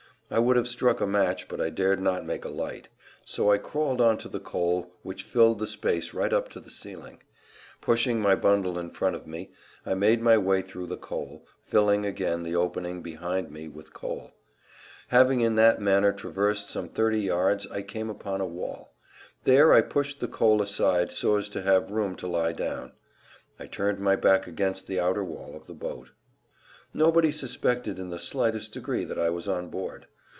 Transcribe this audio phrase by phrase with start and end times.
[0.33, 2.87] I would have struck a match, but I dared not make a light.
[3.25, 7.21] So I crawled onto the coal which filled the space right up to the ceiling.
[7.81, 9.51] Pushing my bundle in front of me
[9.85, 14.31] I made my way through the coal, filling again the opening behind me with coal.
[15.09, 18.93] Having in that manner traversed some thirty yards I came upon a wall.
[19.43, 22.93] There I pushed the coal aside so as to have room to lie down.
[23.59, 26.11] I turned my back against the outer wall of the boat.
[26.93, 30.07] Nobody suspected in the slightest degree that I was on board.